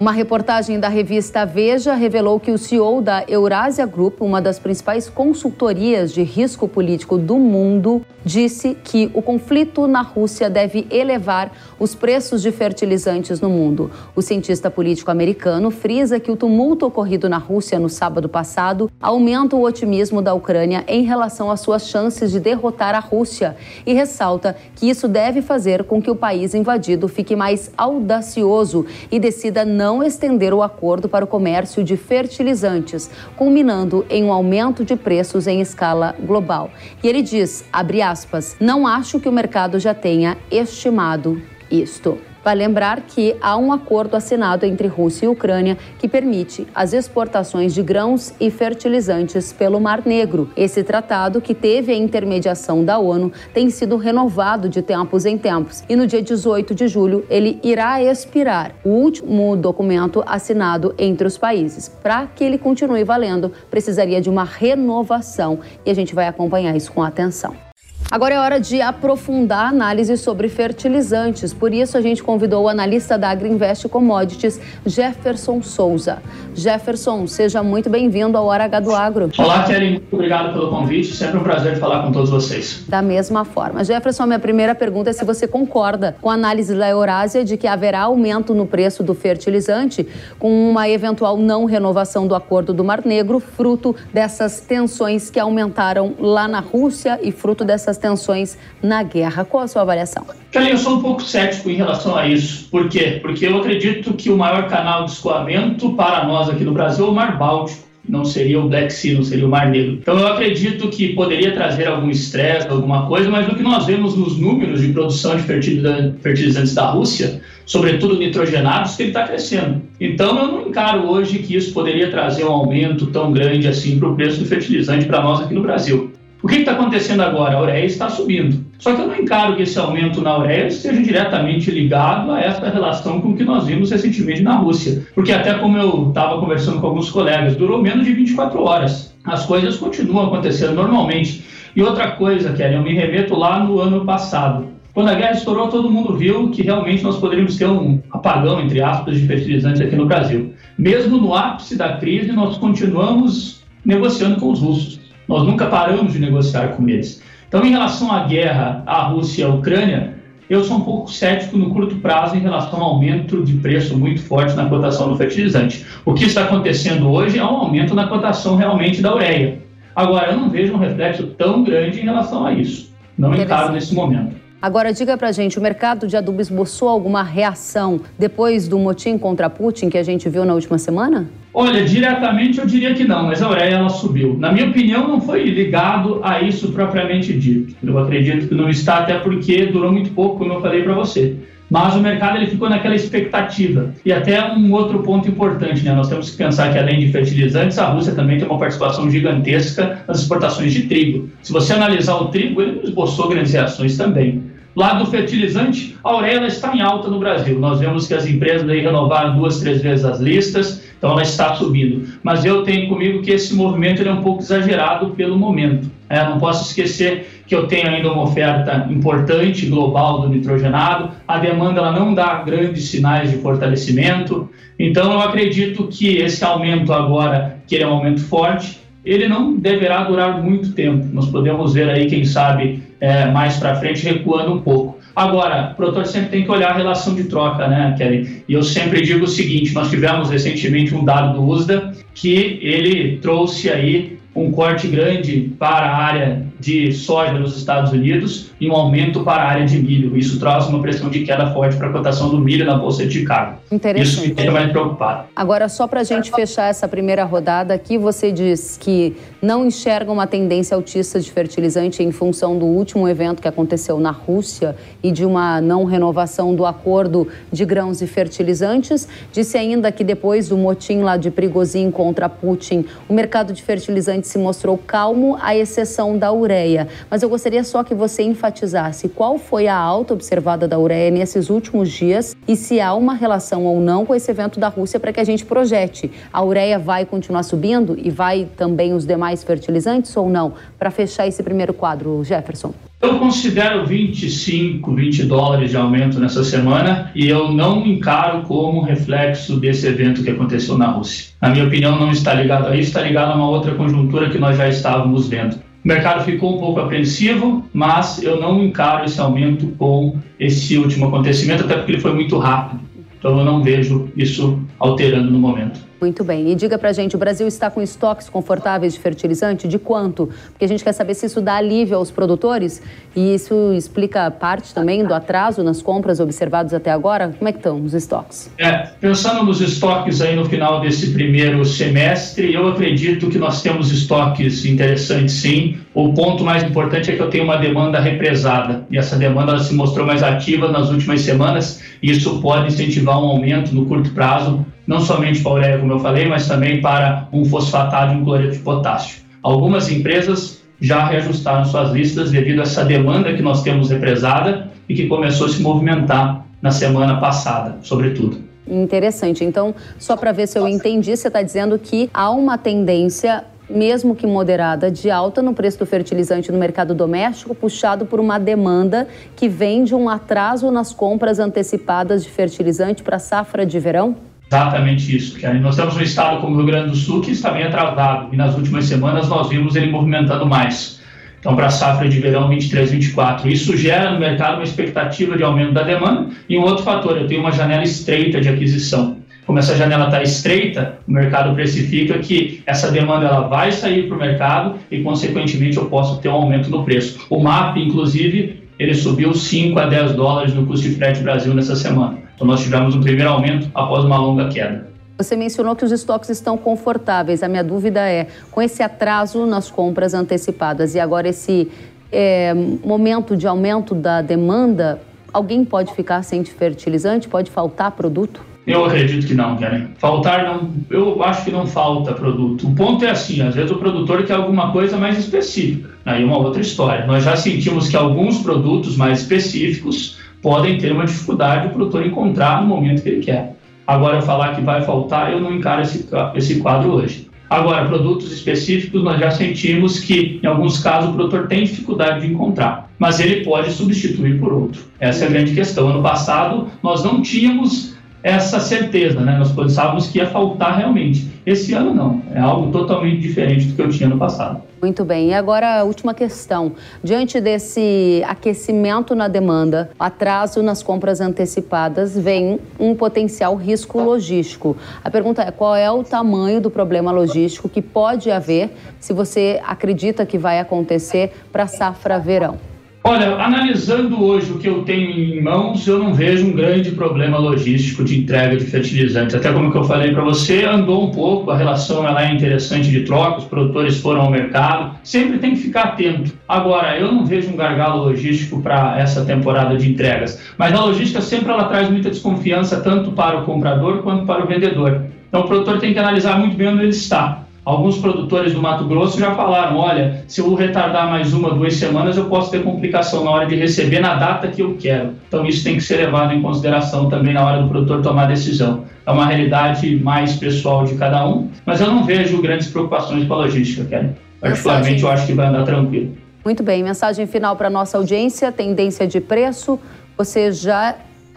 Uma 0.00 0.12
reportagem 0.12 0.80
da 0.80 0.88
revista 0.88 1.44
Veja 1.44 1.92
revelou 1.92 2.40
que 2.40 2.50
o 2.50 2.56
CEO 2.56 3.02
da 3.02 3.22
Eurasia 3.28 3.84
Group, 3.84 4.22
uma 4.22 4.40
das 4.40 4.58
principais 4.58 5.10
consultorias 5.10 6.10
de 6.10 6.22
risco 6.22 6.66
político 6.66 7.18
do 7.18 7.36
mundo, 7.36 8.00
disse 8.24 8.74
que 8.82 9.10
o 9.12 9.20
conflito 9.20 9.86
na 9.86 10.00
Rússia 10.00 10.48
deve 10.48 10.86
elevar 10.90 11.52
os 11.78 11.94
preços 11.94 12.40
de 12.40 12.50
fertilizantes 12.50 13.42
no 13.42 13.50
mundo. 13.50 13.90
O 14.16 14.22
cientista 14.22 14.70
político 14.70 15.10
americano 15.10 15.70
frisa 15.70 16.18
que 16.18 16.30
o 16.30 16.36
tumulto 16.36 16.86
ocorrido 16.86 17.28
na 17.28 17.36
Rússia 17.36 17.78
no 17.78 17.90
sábado 17.90 18.26
passado 18.26 18.90
aumenta 19.02 19.54
o 19.54 19.62
otimismo 19.62 20.22
da 20.22 20.32
Ucrânia 20.32 20.82
em 20.88 21.02
relação 21.02 21.50
às 21.50 21.60
suas 21.60 21.86
chances 21.86 22.30
de 22.30 22.40
derrotar 22.40 22.94
a 22.94 23.00
Rússia 23.00 23.54
e 23.84 23.92
ressalta 23.92 24.56
que 24.74 24.88
isso 24.88 25.06
deve 25.06 25.42
fazer 25.42 25.84
com 25.84 26.00
que 26.00 26.10
o 26.10 26.16
país 26.16 26.54
invadido 26.54 27.06
fique 27.06 27.36
mais 27.36 27.70
audacioso 27.76 28.86
e 29.12 29.18
decida 29.18 29.62
não 29.62 29.89
não 29.90 30.04
estender 30.04 30.54
o 30.54 30.62
acordo 30.62 31.08
para 31.08 31.24
o 31.24 31.28
comércio 31.28 31.82
de 31.82 31.96
fertilizantes, 31.96 33.10
culminando 33.36 34.06
em 34.08 34.22
um 34.22 34.32
aumento 34.32 34.84
de 34.84 34.94
preços 34.94 35.48
em 35.48 35.60
escala 35.60 36.14
global. 36.20 36.70
E 37.02 37.08
ele 37.08 37.22
diz, 37.22 37.64
abre 37.72 38.00
aspas, 38.00 38.56
não 38.60 38.86
acho 38.86 39.18
que 39.18 39.28
o 39.28 39.32
mercado 39.32 39.80
já 39.80 39.92
tenha 39.92 40.38
estimado 40.48 41.42
isto. 41.68 42.29
Vai 42.42 42.54
lembrar 42.54 43.02
que 43.02 43.36
há 43.40 43.56
um 43.56 43.72
acordo 43.72 44.16
assinado 44.16 44.64
entre 44.64 44.88
Rússia 44.88 45.26
e 45.26 45.28
Ucrânia 45.28 45.76
que 45.98 46.08
permite 46.08 46.66
as 46.74 46.92
exportações 46.92 47.74
de 47.74 47.82
grãos 47.82 48.32
e 48.40 48.50
fertilizantes 48.50 49.52
pelo 49.52 49.80
Mar 49.80 50.02
Negro. 50.06 50.50
Esse 50.56 50.82
tratado, 50.82 51.40
que 51.40 51.54
teve 51.54 51.92
a 51.92 51.96
intermediação 51.96 52.84
da 52.84 52.98
ONU, 52.98 53.32
tem 53.52 53.68
sido 53.70 53.96
renovado 53.96 54.68
de 54.68 54.80
tempos 54.80 55.26
em 55.26 55.36
tempos 55.36 55.84
e 55.88 55.94
no 55.94 56.06
dia 56.06 56.22
18 56.22 56.74
de 56.74 56.88
julho 56.88 57.26
ele 57.28 57.60
irá 57.62 58.02
expirar. 58.02 58.74
O 58.84 58.88
último 58.90 59.56
documento 59.56 60.22
assinado 60.26 60.94
entre 60.98 61.26
os 61.26 61.36
países. 61.36 61.88
Para 61.88 62.26
que 62.26 62.42
ele 62.42 62.58
continue 62.58 63.04
valendo, 63.04 63.52
precisaria 63.70 64.20
de 64.20 64.30
uma 64.30 64.44
renovação 64.44 65.60
e 65.84 65.90
a 65.90 65.94
gente 65.94 66.14
vai 66.14 66.26
acompanhar 66.26 66.74
isso 66.74 66.92
com 66.92 67.02
atenção. 67.02 67.69
Agora 68.10 68.34
é 68.34 68.38
hora 68.40 68.58
de 68.58 68.82
aprofundar 68.82 69.66
a 69.66 69.68
análise 69.68 70.16
sobre 70.16 70.48
fertilizantes. 70.48 71.54
Por 71.54 71.72
isso, 71.72 71.96
a 71.96 72.00
gente 72.00 72.20
convidou 72.24 72.64
o 72.64 72.68
analista 72.68 73.16
da 73.16 73.30
Agriinvest 73.30 73.88
Commodities, 73.88 74.60
Jefferson 74.84 75.62
Souza. 75.62 76.20
Jefferson, 76.52 77.28
seja 77.28 77.62
muito 77.62 77.88
bem-vindo 77.88 78.36
ao 78.36 78.46
Hora 78.46 78.64
H 78.64 78.80
do 78.80 78.92
Agro. 78.92 79.30
Olá, 79.38 79.62
Kelly. 79.62 79.90
Muito 79.90 80.12
obrigado 80.12 80.52
pelo 80.52 80.70
convite. 80.70 81.14
Sempre 81.14 81.38
um 81.38 81.44
prazer 81.44 81.78
falar 81.78 82.02
com 82.02 82.10
todos 82.10 82.30
vocês. 82.30 82.84
Da 82.88 83.00
mesma 83.00 83.44
forma. 83.44 83.84
Jefferson, 83.84 84.26
minha 84.26 84.40
primeira 84.40 84.74
pergunta 84.74 85.10
é 85.10 85.12
se 85.12 85.24
você 85.24 85.46
concorda 85.46 86.16
com 86.20 86.28
a 86.28 86.34
análise 86.34 86.74
da 86.74 86.88
Eurásia 86.88 87.44
de 87.44 87.56
que 87.56 87.68
haverá 87.68 88.00
aumento 88.00 88.52
no 88.56 88.66
preço 88.66 89.04
do 89.04 89.14
fertilizante 89.14 90.04
com 90.36 90.68
uma 90.68 90.88
eventual 90.88 91.36
não 91.36 91.64
renovação 91.64 92.26
do 92.26 92.34
Acordo 92.34 92.74
do 92.74 92.82
Mar 92.82 93.02
Negro, 93.04 93.38
fruto 93.38 93.94
dessas 94.12 94.60
tensões 94.60 95.30
que 95.30 95.38
aumentaram 95.38 96.16
lá 96.18 96.48
na 96.48 96.58
Rússia 96.58 97.20
e 97.22 97.30
fruto 97.30 97.64
dessas 97.64 97.99
tensões 98.00 98.58
na 98.82 99.02
guerra. 99.02 99.44
Qual 99.44 99.62
a 99.62 99.68
sua 99.68 99.82
avaliação? 99.82 100.24
Kelly, 100.50 100.70
eu 100.70 100.78
sou 100.78 100.96
um 100.96 101.02
pouco 101.02 101.22
cético 101.22 101.70
em 101.70 101.76
relação 101.76 102.16
a 102.16 102.26
isso. 102.26 102.68
Por 102.70 102.88
quê? 102.88 103.20
Porque 103.22 103.46
eu 103.46 103.58
acredito 103.58 104.14
que 104.14 104.30
o 104.30 104.36
maior 104.36 104.66
canal 104.66 105.04
de 105.04 105.12
escoamento 105.12 105.92
para 105.92 106.24
nós 106.24 106.48
aqui 106.48 106.64
no 106.64 106.72
Brasil 106.72 107.06
é 107.06 107.08
o 107.08 107.14
Mar 107.14 107.38
Báltico 107.38 107.90
não 108.08 108.24
seria 108.24 108.58
o 108.58 108.68
Black 108.68 108.92
Sea, 108.92 109.14
não 109.14 109.22
seria 109.22 109.46
o 109.46 109.48
Mar 109.48 109.70
Negro. 109.70 109.98
Então 110.00 110.18
eu 110.18 110.26
acredito 110.26 110.88
que 110.88 111.14
poderia 111.14 111.52
trazer 111.52 111.86
algum 111.86 112.10
estresse, 112.10 112.66
alguma 112.68 113.06
coisa, 113.06 113.30
mas 113.30 113.46
o 113.48 113.54
que 113.54 113.62
nós 113.62 113.86
vemos 113.86 114.16
nos 114.16 114.38
números 114.38 114.80
de 114.80 114.92
produção 114.92 115.36
de 115.36 115.42
fertilizantes 115.42 116.74
da 116.74 116.90
Rússia, 116.90 117.40
sobretudo 117.66 118.18
nitrogenados, 118.18 118.96
que 118.96 119.02
ele 119.02 119.10
está 119.10 119.26
crescendo. 119.26 119.82
Então 120.00 120.38
eu 120.38 120.46
não 120.48 120.68
encaro 120.68 121.08
hoje 121.08 121.38
que 121.38 121.54
isso 121.54 121.72
poderia 121.72 122.10
trazer 122.10 122.44
um 122.44 122.52
aumento 122.52 123.06
tão 123.06 123.32
grande 123.32 123.68
assim 123.68 123.98
para 123.98 124.08
o 124.08 124.16
preço 124.16 124.40
do 124.40 124.46
fertilizante 124.46 125.06
para 125.06 125.22
nós 125.22 125.40
aqui 125.40 125.54
no 125.54 125.62
Brasil. 125.62 126.09
O 126.42 126.48
que 126.48 126.56
está 126.56 126.72
acontecendo 126.72 127.20
agora? 127.20 127.56
A 127.56 127.60
ureia 127.60 127.84
está 127.84 128.08
subindo. 128.08 128.64
Só 128.78 128.94
que 128.94 129.02
eu 129.02 129.08
não 129.08 129.16
encaro 129.16 129.56
que 129.56 129.62
esse 129.62 129.78
aumento 129.78 130.22
na 130.22 130.38
ureia 130.38 130.68
esteja 130.68 131.02
diretamente 131.02 131.70
ligado 131.70 132.32
a 132.32 132.40
essa 132.40 132.70
relação 132.70 133.20
com 133.20 133.30
o 133.30 133.36
que 133.36 133.44
nós 133.44 133.66
vimos 133.66 133.90
recentemente 133.90 134.42
na 134.42 134.56
Rússia. 134.56 135.06
Porque 135.14 135.32
até 135.32 135.54
como 135.54 135.76
eu 135.76 136.08
estava 136.08 136.40
conversando 136.40 136.80
com 136.80 136.86
alguns 136.86 137.10
colegas, 137.10 137.56
durou 137.56 137.82
menos 137.82 138.06
de 138.06 138.14
24 138.14 138.58
horas. 138.62 139.14
As 139.22 139.44
coisas 139.44 139.76
continuam 139.76 140.28
acontecendo 140.28 140.74
normalmente. 140.74 141.44
E 141.76 141.82
outra 141.82 142.12
coisa, 142.12 142.54
Kelly, 142.54 142.74
eu 142.74 142.82
me 142.82 142.94
remeto 142.94 143.36
lá 143.36 143.62
no 143.62 143.78
ano 143.78 144.06
passado. 144.06 144.68
Quando 144.94 145.10
a 145.10 145.14
guerra 145.14 145.32
estourou, 145.32 145.68
todo 145.68 145.90
mundo 145.90 146.16
viu 146.16 146.50
que 146.50 146.62
realmente 146.62 147.02
nós 147.02 147.18
poderíamos 147.18 147.56
ter 147.56 147.66
um 147.66 148.00
apagão, 148.10 148.60
entre 148.60 148.80
aspas, 148.82 149.20
de 149.20 149.26
fertilizantes 149.26 149.80
aqui 149.80 149.94
no 149.94 150.06
Brasil. 150.06 150.54
Mesmo 150.78 151.18
no 151.18 151.34
ápice 151.34 151.76
da 151.76 151.98
crise, 151.98 152.32
nós 152.32 152.56
continuamos 152.56 153.62
negociando 153.84 154.40
com 154.40 154.50
os 154.50 154.60
russos. 154.60 154.99
Nós 155.30 155.44
nunca 155.44 155.66
paramos 155.66 156.12
de 156.12 156.18
negociar 156.18 156.70
com 156.70 156.88
eles. 156.88 157.22
Então, 157.46 157.64
em 157.64 157.70
relação 157.70 158.10
à 158.10 158.24
guerra, 158.24 158.82
à 158.84 159.04
Rússia 159.04 159.42
e 159.42 159.44
à 159.44 159.48
Ucrânia, 159.48 160.14
eu 160.50 160.64
sou 160.64 160.78
um 160.78 160.80
pouco 160.80 161.08
cético 161.08 161.56
no 161.56 161.70
curto 161.70 161.94
prazo 161.98 162.34
em 162.34 162.40
relação 162.40 162.82
ao 162.82 162.94
aumento 162.94 163.44
de 163.44 163.52
preço 163.54 163.96
muito 163.96 164.20
forte 164.22 164.56
na 164.56 164.68
cotação 164.68 165.08
do 165.08 165.16
fertilizante. 165.16 165.86
O 166.04 166.14
que 166.14 166.24
está 166.24 166.42
acontecendo 166.42 167.08
hoje 167.08 167.38
é 167.38 167.44
um 167.44 167.58
aumento 167.58 167.94
na 167.94 168.08
cotação 168.08 168.56
realmente 168.56 169.00
da 169.00 169.14
ureia. 169.14 169.62
Agora, 169.94 170.32
eu 170.32 170.36
não 170.36 170.50
vejo 170.50 170.74
um 170.74 170.78
reflexo 170.78 171.28
tão 171.38 171.62
grande 171.62 172.00
em 172.00 172.04
relação 172.04 172.44
a 172.44 172.52
isso. 172.52 172.92
Não 173.16 173.32
encaro 173.32 173.72
nesse 173.72 173.94
momento. 173.94 174.34
Agora, 174.62 174.92
diga 174.92 175.16
pra 175.16 175.32
gente, 175.32 175.58
o 175.58 175.62
mercado 175.62 176.06
de 176.06 176.18
adubo 176.18 176.38
esboçou 176.38 176.86
alguma 176.86 177.22
reação 177.22 177.98
depois 178.18 178.68
do 178.68 178.78
motim 178.78 179.16
contra 179.16 179.48
Putin 179.48 179.88
que 179.88 179.96
a 179.96 180.02
gente 180.02 180.28
viu 180.28 180.44
na 180.44 180.52
última 180.52 180.76
semana? 180.76 181.30
Olha, 181.54 181.82
diretamente 181.82 182.58
eu 182.58 182.66
diria 182.66 182.92
que 182.92 183.04
não, 183.04 183.24
mas 183.24 183.40
a 183.40 183.48
ureia 183.48 183.76
ela 183.76 183.88
subiu. 183.88 184.36
Na 184.38 184.52
minha 184.52 184.68
opinião, 184.68 185.08
não 185.08 185.18
foi 185.18 185.44
ligado 185.44 186.20
a 186.22 186.42
isso 186.42 186.72
propriamente 186.72 187.32
dito. 187.32 187.74
Eu 187.82 187.98
acredito 187.98 188.48
que 188.48 188.54
não 188.54 188.68
está, 188.68 188.98
até 188.98 189.18
porque 189.18 189.64
durou 189.64 189.90
muito 189.90 190.10
pouco, 190.10 190.36
como 190.36 190.52
eu 190.52 190.60
falei 190.60 190.82
para 190.82 190.92
você. 190.92 191.36
Mas 191.70 191.94
o 191.94 192.00
mercado 192.00 192.36
ele 192.36 192.48
ficou 192.48 192.68
naquela 192.68 192.96
expectativa. 192.96 193.94
E 194.04 194.12
até 194.12 194.52
um 194.52 194.72
outro 194.72 194.98
ponto 195.04 195.28
importante, 195.28 195.84
né? 195.84 195.94
Nós 195.94 196.08
temos 196.08 196.30
que 196.30 196.36
pensar 196.36 196.72
que 196.72 196.78
além 196.78 196.98
de 196.98 197.12
fertilizantes, 197.12 197.78
a 197.78 197.86
Rússia 197.86 198.12
também 198.12 198.38
tem 198.38 198.46
uma 198.46 198.58
participação 198.58 199.08
gigantesca 199.08 200.02
nas 200.06 200.20
exportações 200.20 200.72
de 200.72 200.82
trigo. 200.82 201.30
Se 201.42 201.52
você 201.52 201.72
analisar 201.72 202.16
o 202.16 202.26
trigo, 202.26 202.60
ele 202.60 202.80
esboçou 202.82 203.28
grandes 203.28 203.52
reações 203.52 203.96
também. 203.96 204.49
Lá 204.80 204.94
do 204.94 205.04
fertilizante, 205.04 205.94
a 206.02 206.16
ureia 206.16 206.46
está 206.46 206.74
em 206.74 206.80
alta 206.80 207.10
no 207.10 207.18
Brasil. 207.18 207.58
Nós 207.58 207.80
vemos 207.80 208.08
que 208.08 208.14
as 208.14 208.26
empresas 208.26 208.66
aí 208.66 208.80
renovaram 208.80 209.36
duas, 209.36 209.60
três 209.60 209.82
vezes 209.82 210.06
as 210.06 210.20
listas, 210.20 210.82
então 210.96 211.10
ela 211.10 211.20
está 211.20 211.54
subindo. 211.54 212.08
Mas 212.22 212.46
eu 212.46 212.62
tenho 212.62 212.88
comigo 212.88 213.20
que 213.20 213.30
esse 213.30 213.54
movimento 213.54 214.00
é 214.00 214.10
um 214.10 214.22
pouco 214.22 214.40
exagerado 214.40 215.10
pelo 215.10 215.38
momento. 215.38 215.90
É, 216.08 216.24
não 216.24 216.38
posso 216.38 216.70
esquecer 216.70 217.42
que 217.46 217.54
eu 217.54 217.66
tenho 217.66 217.90
ainda 217.90 218.10
uma 218.10 218.22
oferta 218.22 218.88
importante 218.90 219.66
global 219.66 220.22
do 220.22 220.30
nitrogenado, 220.30 221.10
a 221.28 221.36
demanda 221.36 221.80
ela 221.80 221.92
não 221.92 222.14
dá 222.14 222.36
grandes 222.42 222.84
sinais 222.84 223.30
de 223.30 223.36
fortalecimento, 223.36 224.48
então 224.78 225.12
eu 225.12 225.20
acredito 225.20 225.88
que 225.88 226.16
esse 226.16 226.42
aumento 226.42 226.90
agora, 226.90 227.58
que 227.66 227.76
é 227.76 227.86
um 227.86 227.92
aumento 227.92 228.22
forte, 228.22 228.80
ele 229.04 229.28
não 229.28 229.56
deverá 229.56 230.04
durar 230.04 230.42
muito 230.42 230.72
tempo. 230.72 231.06
Nós 231.12 231.26
podemos 231.26 231.74
ver 231.74 231.88
aí, 231.88 232.06
quem 232.06 232.24
sabe, 232.24 232.82
é, 233.00 233.26
mais 233.26 233.56
para 233.56 233.76
frente, 233.76 234.04
recuando 234.04 234.52
um 234.52 234.60
pouco. 234.60 234.98
Agora, 235.14 235.70
o 235.72 235.74
produtor 235.74 236.06
sempre 236.06 236.30
tem 236.30 236.44
que 236.44 236.50
olhar 236.50 236.70
a 236.70 236.76
relação 236.76 237.14
de 237.14 237.24
troca, 237.24 237.66
né, 237.66 237.94
Kelly? 237.98 238.44
E 238.48 238.52
eu 238.52 238.62
sempre 238.62 239.02
digo 239.02 239.24
o 239.24 239.28
seguinte: 239.28 239.74
nós 239.74 239.90
tivemos 239.90 240.30
recentemente 240.30 240.94
um 240.94 241.04
dado 241.04 241.34
do 241.34 241.44
USDA 241.44 241.92
que 242.14 242.58
ele 242.62 243.18
trouxe 243.18 243.70
aí 243.70 244.18
um 244.34 244.50
corte 244.50 244.86
grande 244.86 245.52
para 245.58 245.86
a 245.86 245.96
área 245.96 246.46
de 246.60 246.92
soja 246.92 247.32
nos 247.32 247.56
Estados 247.56 247.90
Unidos 247.90 248.50
e 248.60 248.68
um 248.68 248.74
aumento 248.74 249.24
para 249.24 249.42
a 249.42 249.48
área 249.48 249.66
de 249.66 249.78
milho. 249.78 250.16
Isso 250.16 250.38
traz 250.38 250.66
uma 250.66 250.80
pressão 250.82 251.08
de 251.08 251.24
queda 251.24 251.50
forte 251.52 251.76
para 251.76 251.88
a 251.88 251.92
cotação 251.92 252.28
do 252.28 252.38
milho 252.38 252.66
na 252.66 252.76
Bolsa 252.76 253.06
de 253.06 253.18
Chicago. 253.18 253.58
Isso 253.96 254.20
me 254.20 254.28
deixa 254.34 254.52
mais 254.52 254.70
preocupado. 254.70 255.28
Agora, 255.34 255.68
só 255.68 255.86
para 255.86 256.00
a 256.00 256.04
gente 256.04 256.30
fechar 256.30 256.68
essa 256.68 256.86
primeira 256.86 257.24
rodada 257.24 257.72
aqui, 257.72 257.96
você 257.96 258.30
diz 258.30 258.76
que 258.76 259.16
não 259.40 259.66
enxerga 259.66 260.12
uma 260.12 260.26
tendência 260.26 260.74
altista 260.74 261.18
de 261.18 261.30
fertilizante 261.30 262.02
em 262.02 262.12
função 262.12 262.58
do 262.58 262.66
último 262.66 263.08
evento 263.08 263.40
que 263.40 263.48
aconteceu 263.48 263.98
na 263.98 264.10
Rússia 264.10 264.76
e 265.02 265.10
de 265.10 265.24
uma 265.24 265.62
não 265.62 265.84
renovação 265.84 266.54
do 266.54 266.66
acordo 266.66 267.26
de 267.50 267.64
grãos 267.64 268.02
e 268.02 268.06
fertilizantes. 268.06 269.08
Disse 269.32 269.56
ainda 269.56 269.90
que 269.90 270.04
depois 270.04 270.50
do 270.50 270.58
motim 270.58 271.00
lá 271.00 271.16
de 271.16 271.30
Prigozhin 271.30 271.90
contra 271.90 272.28
Putin, 272.28 272.84
o 273.08 273.14
mercado 273.14 273.54
de 273.54 273.62
fertilizantes 273.62 274.28
se 274.28 274.38
mostrou 274.38 274.76
calmo, 274.76 275.38
à 275.40 275.56
exceção 275.56 276.18
da 276.18 276.30
ureia 276.30 276.49
ureia. 276.50 276.88
Mas 277.08 277.22
eu 277.22 277.28
gostaria 277.28 277.62
só 277.62 277.84
que 277.84 277.94
você 277.94 278.22
enfatizasse 278.22 279.08
qual 279.08 279.38
foi 279.38 279.68
a 279.68 279.76
alta 279.76 280.12
observada 280.12 280.66
da 280.66 280.78
ureia 280.78 281.10
nesses 281.10 281.48
últimos 281.48 281.90
dias 281.90 282.36
e 282.46 282.56
se 282.56 282.80
há 282.80 282.92
uma 282.94 283.14
relação 283.14 283.64
ou 283.64 283.80
não 283.80 284.04
com 284.04 284.14
esse 284.14 284.30
evento 284.30 284.58
da 284.58 284.68
Rússia 284.68 284.98
para 284.98 285.12
que 285.12 285.20
a 285.20 285.24
gente 285.24 285.44
projete. 285.44 286.10
A 286.32 286.42
ureia 286.42 286.78
vai 286.78 287.04
continuar 287.04 287.44
subindo 287.44 287.96
e 287.96 288.10
vai 288.10 288.48
também 288.56 288.92
os 288.92 289.06
demais 289.06 289.44
fertilizantes 289.44 290.16
ou 290.16 290.28
não? 290.28 290.54
Para 290.78 290.90
fechar 290.90 291.26
esse 291.26 291.42
primeiro 291.42 291.72
quadro, 291.72 292.24
Jefferson. 292.24 292.74
Eu 293.00 293.18
considero 293.18 293.86
25, 293.86 294.94
20 294.94 295.24
dólares 295.24 295.70
de 295.70 295.76
aumento 295.76 296.20
nessa 296.20 296.44
semana 296.44 297.10
e 297.14 297.26
eu 297.26 297.50
não 297.50 297.86
encaro 297.86 298.42
como 298.42 298.82
reflexo 298.82 299.58
desse 299.58 299.86
evento 299.86 300.22
que 300.22 300.28
aconteceu 300.28 300.76
na 300.76 300.88
Rússia. 300.88 301.32
Na 301.40 301.48
minha 301.48 301.64
opinião, 301.64 301.98
não 301.98 302.10
está 302.10 302.34
ligado 302.34 302.66
a 302.66 302.76
isso, 302.76 302.88
está 302.88 303.00
ligado 303.00 303.32
a 303.32 303.36
uma 303.36 303.48
outra 303.48 303.74
conjuntura 303.74 304.28
que 304.28 304.36
nós 304.36 304.58
já 304.58 304.68
estávamos 304.68 305.28
vendo. 305.28 305.56
O 305.84 305.88
mercado 305.88 306.24
ficou 306.24 306.56
um 306.56 306.58
pouco 306.58 306.80
apreensivo, 306.80 307.64
mas 307.72 308.22
eu 308.22 308.38
não 308.38 308.62
encaro 308.62 309.06
esse 309.06 309.20
aumento 309.20 309.66
com 309.78 310.18
esse 310.38 310.76
último 310.76 311.06
acontecimento, 311.06 311.64
até 311.64 311.76
porque 311.76 311.92
ele 311.92 312.00
foi 312.00 312.14
muito 312.14 312.38
rápido. 312.38 312.80
Então 313.18 313.38
eu 313.38 313.44
não 313.44 313.62
vejo 313.62 314.10
isso 314.16 314.60
alterando 314.78 315.30
no 315.30 315.38
momento. 315.38 315.89
Muito 316.00 316.24
bem. 316.24 316.50
E 316.50 316.54
diga 316.54 316.78
pra 316.78 316.92
gente, 316.92 317.14
o 317.14 317.18
Brasil 317.18 317.46
está 317.46 317.70
com 317.70 317.82
estoques 317.82 318.28
confortáveis 318.28 318.94
de 318.94 319.00
fertilizante? 319.00 319.68
De 319.68 319.78
quanto? 319.78 320.30
Porque 320.48 320.64
a 320.64 320.68
gente 320.68 320.82
quer 320.82 320.92
saber 320.92 321.14
se 321.14 321.26
isso 321.26 321.42
dá 321.42 321.56
alívio 321.56 321.96
aos 321.96 322.10
produtores 322.10 322.82
e 323.14 323.34
isso 323.34 323.72
explica 323.74 324.30
parte 324.30 324.72
também 324.72 325.04
do 325.04 325.12
atraso 325.12 325.62
nas 325.62 325.82
compras 325.82 326.18
observados 326.18 326.72
até 326.72 326.90
agora. 326.90 327.34
Como 327.38 327.48
é 327.48 327.52
que 327.52 327.58
estão 327.58 327.84
os 327.84 327.92
estoques? 327.92 328.50
É, 328.56 328.88
pensando 328.98 329.44
nos 329.44 329.60
estoques 329.60 330.22
aí 330.22 330.34
no 330.34 330.46
final 330.46 330.80
desse 330.80 331.10
primeiro 331.12 331.64
semestre, 331.66 332.54
eu 332.54 332.68
acredito 332.68 333.28
que 333.28 333.38
nós 333.38 333.60
temos 333.60 333.92
estoques 333.92 334.64
interessantes 334.64 335.34
sim. 335.34 335.78
O 335.92 336.14
ponto 336.14 336.42
mais 336.42 336.62
importante 336.62 337.10
é 337.10 337.16
que 337.16 337.20
eu 337.20 337.28
tenho 337.28 337.44
uma 337.44 337.56
demanda 337.56 338.00
represada 338.00 338.86
e 338.90 338.96
essa 338.96 339.16
demanda 339.16 339.58
se 339.58 339.74
mostrou 339.74 340.06
mais 340.06 340.22
ativa 340.22 340.68
nas 340.68 340.88
últimas 340.88 341.20
semanas 341.20 341.82
e 342.02 342.10
isso 342.10 342.40
pode 342.40 342.68
incentivar 342.68 343.22
um 343.22 343.26
aumento 343.26 343.74
no 343.74 343.84
curto 343.84 344.10
prazo 344.10 344.64
não 344.90 344.98
somente 344.98 345.40
para 345.40 345.52
a 345.52 345.54
ureia, 345.54 345.78
como 345.78 345.92
eu 345.92 346.00
falei, 346.00 346.26
mas 346.26 346.48
também 346.48 346.80
para 346.80 347.28
um 347.32 347.44
fosfatado 347.44 348.12
e 348.12 348.16
um 348.16 348.24
cloreto 348.24 348.54
de 348.54 348.58
potássio. 348.58 349.20
Algumas 349.40 349.88
empresas 349.88 350.60
já 350.80 351.06
reajustaram 351.06 351.64
suas 351.64 351.92
listas 351.92 352.32
devido 352.32 352.58
a 352.58 352.62
essa 352.62 352.84
demanda 352.84 353.32
que 353.32 353.40
nós 353.40 353.62
temos 353.62 353.88
represada 353.88 354.68
e 354.88 354.94
que 354.94 355.06
começou 355.06 355.46
a 355.46 355.50
se 355.50 355.62
movimentar 355.62 356.44
na 356.60 356.72
semana 356.72 357.20
passada, 357.20 357.78
sobretudo. 357.82 358.38
Interessante. 358.66 359.44
Então, 359.44 359.72
só 359.96 360.16
para 360.16 360.32
ver 360.32 360.48
se 360.48 360.58
eu 360.58 360.66
entendi, 360.66 361.16
você 361.16 361.28
está 361.28 361.40
dizendo 361.40 361.78
que 361.78 362.10
há 362.12 362.28
uma 362.32 362.58
tendência 362.58 363.44
mesmo 363.68 364.16
que 364.16 364.26
moderada, 364.26 364.90
de 364.90 365.08
alta 365.08 365.40
no 365.40 365.54
preço 365.54 365.78
do 365.78 365.86
fertilizante 365.86 366.50
no 366.50 366.58
mercado 366.58 366.92
doméstico, 366.92 367.54
puxado 367.54 368.04
por 368.04 368.18
uma 368.18 368.36
demanda 368.40 369.06
que 369.36 369.48
vem 369.48 369.84
de 369.84 369.94
um 369.94 370.08
atraso 370.08 370.68
nas 370.72 370.92
compras 370.92 371.38
antecipadas 371.38 372.24
de 372.24 372.30
fertilizante 372.30 373.04
para 373.04 373.20
safra 373.20 373.64
de 373.64 373.78
verão? 373.78 374.16
Exatamente 374.52 375.16
isso, 375.16 375.38
Kelly. 375.38 375.60
Nós 375.60 375.76
temos 375.76 375.96
um 375.96 376.00
estado 376.00 376.40
como 376.40 376.54
o 376.54 376.56
Rio 376.56 376.66
Grande 376.66 376.90
do 376.90 376.96
Sul 376.96 377.20
que 377.20 377.30
está 377.30 377.52
bem 377.52 377.62
atrasado 377.62 378.30
e 378.32 378.36
nas 378.36 378.56
últimas 378.56 378.84
semanas 378.84 379.28
nós 379.28 379.48
vimos 379.48 379.76
ele 379.76 379.92
movimentando 379.92 380.44
mais. 380.44 381.00
Então, 381.38 381.54
para 381.54 381.66
a 381.66 381.70
safra 381.70 382.08
de 382.08 382.18
verão 382.18 382.48
23, 382.48 382.90
24. 382.90 383.48
Isso 383.48 383.76
gera 383.76 384.10
no 384.10 384.18
mercado 384.18 384.54
uma 384.54 384.64
expectativa 384.64 385.36
de 385.36 385.44
aumento 385.44 385.72
da 385.72 385.84
demanda 385.84 386.30
e 386.48 386.58
um 386.58 386.62
outro 386.62 386.82
fator, 386.82 387.16
eu 387.16 387.28
tenho 387.28 387.42
uma 387.42 387.52
janela 387.52 387.84
estreita 387.84 388.40
de 388.40 388.48
aquisição. 388.48 389.18
Como 389.46 389.58
essa 389.58 389.76
janela 389.76 390.06
está 390.06 390.20
estreita, 390.20 390.98
o 391.06 391.12
mercado 391.12 391.54
precifica 391.54 392.18
que 392.18 392.60
essa 392.66 392.90
demanda 392.90 393.26
ela 393.26 393.46
vai 393.46 393.70
sair 393.70 394.08
para 394.08 394.16
o 394.16 394.20
mercado 394.20 394.74
e, 394.90 395.00
consequentemente, 395.00 395.76
eu 395.76 395.86
posso 395.86 396.20
ter 396.20 396.28
um 396.28 396.34
aumento 396.34 396.68
no 396.70 396.84
preço. 396.84 397.24
O 397.30 397.40
MAP, 397.40 397.76
inclusive, 397.78 398.64
ele 398.80 398.94
subiu 398.94 399.32
5 399.32 399.78
a 399.78 399.86
10 399.86 400.14
dólares 400.14 400.54
no 400.54 400.66
custo 400.66 400.88
de 400.88 400.96
frete 400.96 401.22
Brasil 401.22 401.54
nessa 401.54 401.76
semana. 401.76 402.18
Então, 402.40 402.48
nós 402.48 402.62
tivemos 402.62 402.94
um 402.94 403.02
primeiro 403.02 403.30
aumento 403.30 403.70
após 403.74 404.02
uma 404.02 404.16
longa 404.16 404.48
queda. 404.48 404.88
Você 405.18 405.36
mencionou 405.36 405.76
que 405.76 405.84
os 405.84 405.92
estoques 405.92 406.30
estão 406.30 406.56
confortáveis. 406.56 407.42
A 407.42 407.48
minha 407.48 407.62
dúvida 407.62 408.00
é, 408.00 408.28
com 408.50 408.62
esse 408.62 408.82
atraso 408.82 409.44
nas 409.44 409.70
compras 409.70 410.14
antecipadas 410.14 410.94
e 410.94 411.00
agora 411.00 411.28
esse 411.28 411.70
é, 412.10 412.54
momento 412.82 413.36
de 413.36 413.46
aumento 413.46 413.94
da 413.94 414.22
demanda, 414.22 415.02
alguém 415.30 415.66
pode 415.66 415.94
ficar 415.94 416.22
sem 416.22 416.42
fertilizante? 416.42 417.28
Pode 417.28 417.50
faltar 417.50 417.90
produto? 417.90 418.40
Eu 418.66 418.86
acredito 418.86 419.26
que 419.26 419.34
não, 419.34 419.58
Karen. 419.58 419.88
Faltar 419.98 420.44
não, 420.44 420.70
eu 420.88 421.22
acho 421.22 421.44
que 421.44 421.50
não 421.50 421.66
falta 421.66 422.14
produto. 422.14 422.66
O 422.66 422.74
ponto 422.74 423.04
é 423.04 423.10
assim, 423.10 423.42
às 423.42 423.54
vezes 423.54 423.70
o 423.70 423.76
produtor 423.76 424.24
quer 424.24 424.36
alguma 424.36 424.72
coisa 424.72 424.96
mais 424.96 425.18
específica. 425.18 425.90
Aí 426.06 426.24
uma 426.24 426.38
outra 426.38 426.62
história. 426.62 427.04
Nós 427.04 427.22
já 427.22 427.36
sentimos 427.36 427.90
que 427.90 427.96
alguns 427.98 428.38
produtos 428.38 428.96
mais 428.96 429.20
específicos 429.20 430.19
podem 430.42 430.78
ter 430.78 430.92
uma 430.92 431.04
dificuldade 431.04 431.68
o 431.68 431.70
produtor 431.70 432.06
encontrar 432.06 432.62
no 432.62 432.68
momento 432.68 433.02
que 433.02 433.08
ele 433.08 433.22
quer. 433.22 433.56
Agora, 433.86 434.22
falar 434.22 434.54
que 434.54 434.60
vai 434.60 434.82
faltar, 434.82 435.32
eu 435.32 435.40
não 435.40 435.52
encaro 435.52 435.82
esse, 435.82 436.08
esse 436.34 436.60
quadro 436.60 436.92
hoje. 436.92 437.28
Agora, 437.50 437.84
produtos 437.84 438.30
específicos, 438.30 439.02
nós 439.02 439.18
já 439.18 439.32
sentimos 439.32 439.98
que, 439.98 440.38
em 440.40 440.46
alguns 440.46 440.80
casos, 440.80 441.10
o 441.10 441.14
produtor 441.14 441.48
tem 441.48 441.64
dificuldade 441.64 442.20
de 442.20 442.32
encontrar, 442.32 442.88
mas 442.96 443.18
ele 443.18 443.44
pode 443.44 443.72
substituir 443.72 444.38
por 444.38 444.52
outro. 444.52 444.82
Essa 445.00 445.24
é 445.24 445.26
a 445.26 445.30
grande 445.30 445.52
questão. 445.52 445.88
Ano 445.88 446.00
passado, 446.00 446.68
nós 446.80 447.02
não 447.02 447.20
tínhamos 447.20 447.96
essa 448.22 448.60
certeza, 448.60 449.20
né? 449.20 449.38
Nós 449.38 449.52
pensávamos 449.52 450.08
que 450.08 450.18
ia 450.18 450.26
faltar 450.26 450.78
realmente. 450.78 451.28
Esse 451.46 451.72
ano 451.72 451.94
não, 451.94 452.22
é 452.34 452.38
algo 452.38 452.70
totalmente 452.70 453.20
diferente 453.20 453.66
do 453.66 453.74
que 453.74 453.82
eu 453.82 453.88
tinha 453.88 454.08
no 454.08 454.18
passado. 454.18 454.62
Muito 454.80 455.04
bem. 455.04 455.28
E 455.28 455.34
agora 455.34 455.80
a 455.80 455.84
última 455.84 456.14
questão. 456.14 456.72
Diante 457.02 457.40
desse 457.40 458.22
aquecimento 458.26 459.14
na 459.14 459.28
demanda, 459.28 459.90
atraso 459.98 460.62
nas 460.62 460.82
compras 460.82 461.20
antecipadas, 461.20 462.16
vem 462.16 462.58
um 462.78 462.94
potencial 462.94 463.54
risco 463.56 464.00
logístico. 464.00 464.76
A 465.04 465.10
pergunta 465.10 465.42
é: 465.42 465.50
qual 465.50 465.74
é 465.74 465.90
o 465.90 466.02
tamanho 466.02 466.60
do 466.60 466.70
problema 466.70 467.10
logístico 467.10 467.68
que 467.68 467.82
pode 467.82 468.30
haver 468.30 468.70
se 468.98 469.12
você 469.12 469.60
acredita 469.66 470.24
que 470.24 470.38
vai 470.38 470.58
acontecer 470.60 471.32
para 471.52 471.64
a 471.64 471.68
safra 471.68 472.18
verão? 472.18 472.58
Olha, 473.02 473.36
analisando 473.36 474.22
hoje 474.22 474.52
o 474.52 474.58
que 474.58 474.68
eu 474.68 474.82
tenho 474.82 475.10
em 475.10 475.40
mãos, 475.40 475.86
eu 475.88 475.98
não 475.98 476.12
vejo 476.12 476.46
um 476.46 476.52
grande 476.52 476.90
problema 476.90 477.38
logístico 477.38 478.04
de 478.04 478.20
entrega 478.20 478.58
de 478.58 478.66
fertilizantes. 478.66 479.34
Até 479.34 479.50
como 479.50 479.74
eu 479.74 479.84
falei 479.84 480.12
para 480.12 480.22
você, 480.22 480.66
andou 480.66 481.06
um 481.06 481.10
pouco, 481.10 481.50
a 481.50 481.56
relação 481.56 482.06
ela 482.06 482.22
é 482.22 482.30
interessante 482.30 482.90
de 482.90 483.00
troca, 483.04 483.38
os 483.38 483.44
produtores 483.46 483.98
foram 483.98 484.20
ao 484.20 484.30
mercado, 484.30 484.96
sempre 485.02 485.38
tem 485.38 485.52
que 485.52 485.62
ficar 485.62 485.82
atento. 485.84 486.34
Agora, 486.46 486.98
eu 486.98 487.10
não 487.10 487.24
vejo 487.24 487.48
um 487.48 487.56
gargalo 487.56 488.04
logístico 488.04 488.60
para 488.60 489.00
essa 489.00 489.24
temporada 489.24 489.78
de 489.78 489.90
entregas, 489.90 490.38
mas 490.58 490.74
a 490.74 490.84
logística 490.84 491.22
sempre 491.22 491.50
ela 491.50 491.64
traz 491.64 491.88
muita 491.88 492.10
desconfiança 492.10 492.82
tanto 492.82 493.12
para 493.12 493.38
o 493.38 493.44
comprador 493.44 494.02
quanto 494.02 494.26
para 494.26 494.44
o 494.44 494.46
vendedor. 494.46 495.06
Então 495.26 495.40
o 495.40 495.48
produtor 495.48 495.78
tem 495.78 495.94
que 495.94 495.98
analisar 495.98 496.38
muito 496.38 496.54
bem 496.54 496.68
onde 496.68 496.82
ele 496.82 496.90
está. 496.90 497.44
Alguns 497.70 497.98
produtores 497.98 498.52
do 498.52 498.60
Mato 498.60 498.84
Grosso 498.84 499.16
já 499.16 499.32
falaram: 499.32 499.76
olha, 499.76 500.24
se 500.26 500.40
eu 500.40 500.52
retardar 500.54 501.08
mais 501.08 501.32
uma, 501.32 501.54
duas 501.54 501.76
semanas, 501.76 502.16
eu 502.16 502.24
posso 502.24 502.50
ter 502.50 502.64
complicação 502.64 503.22
na 503.22 503.30
hora 503.30 503.46
de 503.46 503.54
receber 503.54 504.00
na 504.00 504.16
data 504.16 504.48
que 504.48 504.60
eu 504.60 504.76
quero. 504.76 505.14
Então, 505.28 505.46
isso 505.46 505.62
tem 505.62 505.76
que 505.76 505.80
ser 505.80 505.98
levado 505.98 506.34
em 506.34 506.42
consideração 506.42 507.08
também 507.08 507.32
na 507.32 507.46
hora 507.46 507.62
do 507.62 507.68
produtor 507.68 508.02
tomar 508.02 508.26
decisão. 508.26 508.82
É 509.06 509.10
uma 509.12 509.24
realidade 509.24 509.94
mais 510.02 510.34
pessoal 510.34 510.84
de 510.84 510.96
cada 510.96 511.24
um, 511.28 511.48
mas 511.64 511.80
eu 511.80 511.86
não 511.86 512.02
vejo 512.02 512.42
grandes 512.42 512.66
preocupações 512.66 513.24
com 513.28 513.34
a 513.34 513.36
logística, 513.36 513.84
Kelly. 513.84 514.10
Particularmente, 514.40 515.04
eu 515.04 515.08
acho 515.08 515.26
que 515.26 515.32
vai 515.32 515.46
andar 515.46 515.62
tranquilo. 515.62 516.16
Muito 516.44 516.64
bem, 516.64 516.82
mensagem 516.82 517.24
final 517.28 517.54
para 517.54 517.70
nossa 517.70 517.96
audiência: 517.98 518.50
tendência 518.50 519.06
de 519.06 519.20
preço. 519.20 519.78
Você 520.18 520.50
já 520.50 520.96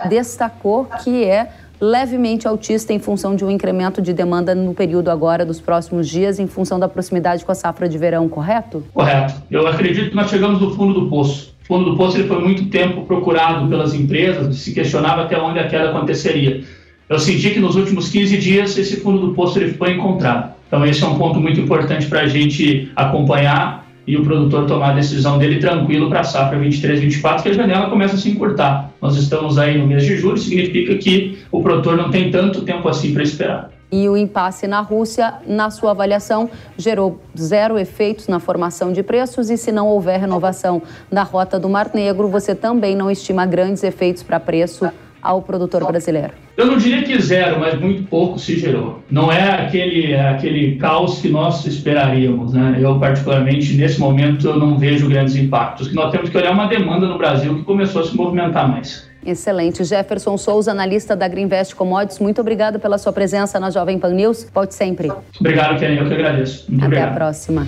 destacou 0.09 0.85
que 1.03 1.23
é 1.23 1.47
levemente 1.83 2.47
autista 2.47 2.93
em 2.93 2.99
função 2.99 3.35
de 3.35 3.43
um 3.43 3.51
incremento 3.51 4.01
de 4.01 4.13
demanda 4.13 4.55
no 4.55 4.73
período 4.73 5.11
agora 5.11 5.45
dos 5.45 5.59
próximos 5.59 6.07
dias, 6.07 6.39
em 6.39 6.47
função 6.47 6.79
da 6.79 6.87
proximidade 6.87 7.43
com 7.43 7.51
a 7.51 7.55
safra 7.55 7.89
de 7.89 7.97
verão, 7.97 8.29
correto? 8.29 8.85
Correto. 8.93 9.33
Eu 9.51 9.67
acredito 9.67 10.11
que 10.11 10.15
nós 10.15 10.29
chegamos 10.29 10.61
no 10.61 10.73
fundo 10.73 10.93
do 10.93 11.09
poço. 11.09 11.53
O 11.63 11.65
fundo 11.65 11.91
do 11.91 11.97
poço 11.97 12.15
ele 12.15 12.27
foi 12.29 12.39
muito 12.41 12.69
tempo 12.69 13.01
procurado 13.01 13.67
pelas 13.67 13.93
empresas, 13.93 14.55
se 14.55 14.73
questionava 14.73 15.23
até 15.23 15.37
onde 15.37 15.59
a 15.59 15.67
queda 15.67 15.89
aconteceria. 15.89 16.63
Eu 17.09 17.19
senti 17.19 17.49
que 17.49 17.59
nos 17.59 17.75
últimos 17.75 18.09
15 18.09 18.37
dias 18.37 18.77
esse 18.77 19.01
fundo 19.01 19.27
do 19.27 19.33
poço 19.33 19.59
ele 19.59 19.73
foi 19.73 19.91
encontrado. 19.91 20.53
Então 20.67 20.85
esse 20.85 21.03
é 21.03 21.05
um 21.05 21.17
ponto 21.17 21.37
muito 21.37 21.59
importante 21.59 22.05
para 22.05 22.21
a 22.21 22.27
gente 22.27 22.89
acompanhar 22.95 23.82
e 24.05 24.17
o 24.17 24.23
produtor 24.23 24.65
tomar 24.65 24.91
a 24.91 24.95
decisão 24.95 25.37
dele 25.37 25.59
tranquilo 25.59 26.09
para 26.09 26.21
a 26.21 26.23
safra 26.23 26.59
23, 26.59 26.99
24, 26.99 27.43
que 27.43 27.49
a 27.49 27.53
janela 27.53 27.89
começa 27.89 28.15
a 28.15 28.17
se 28.17 28.29
encurtar. 28.29 28.91
Nós 29.01 29.15
estamos 29.15 29.57
aí 29.57 29.77
no 29.77 29.87
mês 29.87 30.03
de 30.03 30.17
julho, 30.17 30.37
significa 30.37 30.95
que 30.95 31.39
o 31.51 31.61
produtor 31.61 31.95
não 31.95 32.09
tem 32.09 32.29
tanto 32.29 32.61
tempo 32.61 32.87
assim 32.89 33.13
para 33.13 33.23
esperar. 33.23 33.71
E 33.91 34.09
o 34.09 34.17
impasse 34.17 34.65
na 34.65 34.81
Rússia, 34.81 35.35
na 35.45 35.69
sua 35.69 35.91
avaliação, 35.91 36.49
gerou 36.75 37.21
zero 37.37 37.77
efeitos 37.77 38.27
na 38.27 38.39
formação 38.39 38.91
de 38.91 39.03
preços 39.03 39.51
e 39.51 39.57
se 39.57 39.71
não 39.71 39.87
houver 39.87 40.19
renovação 40.19 40.81
da 41.11 41.21
rota 41.21 41.59
do 41.59 41.69
Mar 41.69 41.91
Negro, 41.93 42.27
você 42.27 42.55
também 42.55 42.95
não 42.95 43.11
estima 43.11 43.45
grandes 43.45 43.83
efeitos 43.83 44.23
para 44.23 44.39
preço 44.39 44.89
ao 45.23 45.41
produtor 45.41 45.85
brasileiro? 45.85 46.33
Eu 46.57 46.67
não 46.67 46.77
diria 46.77 47.01
que 47.01 47.19
zero, 47.19 47.59
mas 47.59 47.79
muito 47.79 48.03
pouco 48.03 48.37
se 48.37 48.57
gerou. 48.59 49.01
Não 49.09 49.31
é 49.31 49.65
aquele, 49.65 50.15
aquele 50.15 50.75
caos 50.75 51.19
que 51.19 51.29
nós 51.29 51.65
esperaríamos. 51.65 52.53
Né? 52.53 52.79
Eu, 52.79 52.99
particularmente, 52.99 53.73
nesse 53.75 53.99
momento, 53.99 54.47
eu 54.47 54.57
não 54.57 54.77
vejo 54.77 55.07
grandes 55.07 55.35
impactos. 55.35 55.87
Que 55.87 55.95
nós 55.95 56.11
temos 56.11 56.29
que 56.29 56.37
olhar 56.37 56.51
uma 56.51 56.67
demanda 56.67 57.07
no 57.07 57.17
Brasil 57.17 57.55
que 57.55 57.63
começou 57.63 58.01
a 58.01 58.05
se 58.05 58.15
movimentar 58.15 58.67
mais. 58.69 59.07
Excelente. 59.25 59.83
Jefferson 59.83 60.37
Souza, 60.37 60.71
analista 60.71 61.15
da 61.15 61.27
Greenvest 61.27 61.75
Commodities, 61.75 62.19
muito 62.19 62.41
obrigado 62.41 62.79
pela 62.79 62.97
sua 62.97 63.13
presença 63.13 63.59
na 63.59 63.69
Jovem 63.69 63.97
Pan 63.97 64.09
News. 64.09 64.47
Volte 64.53 64.75
sempre. 64.75 65.11
Obrigado, 65.39 65.79
Kenny. 65.79 65.97
Eu 65.97 66.07
que 66.07 66.13
agradeço. 66.13 66.65
Muito 66.69 66.81
Até 66.81 66.87
obrigado. 66.87 67.11
a 67.11 67.15
próxima. 67.15 67.67